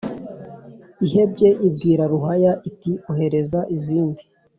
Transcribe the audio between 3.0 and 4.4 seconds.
«ohereza izindi,